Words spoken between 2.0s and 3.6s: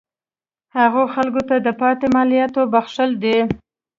مالیاتو بخښل دي.